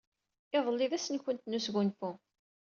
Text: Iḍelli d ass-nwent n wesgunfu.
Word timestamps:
Iḍelli 0.57 0.87
d 0.91 0.93
ass-nwent 0.97 1.47
n 1.47 1.57
wesgunfu. 1.57 2.11